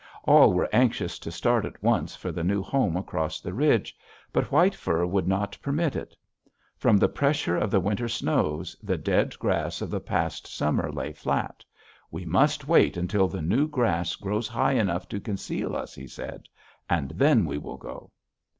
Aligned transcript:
All 0.23 0.51
were 0.53 0.67
anxious 0.73 1.19
to 1.19 1.31
start 1.31 1.63
at 1.63 1.83
once 1.83 2.15
for 2.15 2.31
the 2.31 2.43
new 2.43 2.63
home 2.63 2.97
across 2.97 3.39
the 3.39 3.53
ridge, 3.53 3.95
but 4.33 4.51
White 4.51 4.73
Fur 4.73 5.05
would 5.05 5.27
not 5.27 5.59
permit 5.61 5.95
it. 5.95 6.15
From 6.75 6.97
the 6.97 7.07
pressure 7.07 7.55
of 7.55 7.69
the 7.69 7.79
winter 7.79 8.07
snows 8.09 8.75
the 8.81 8.97
dead 8.97 9.37
grass 9.37 9.79
of 9.79 9.91
the 9.91 9.99
past 9.99 10.47
summer 10.47 10.91
lay 10.91 11.13
flat: 11.13 11.63
'We 12.09 12.25
must 12.25 12.67
wait 12.67 12.97
until 12.97 13.27
the 13.27 13.43
new 13.43 13.67
grass 13.67 14.15
grows 14.15 14.47
high 14.47 14.73
enough 14.73 15.07
to 15.09 15.19
conceal 15.21 15.75
us,' 15.75 15.93
he 15.93 16.07
said, 16.07 16.47
'and 16.89 17.11
then 17.11 17.45
we 17.45 17.59
will 17.59 17.77
go.' 17.77 18.09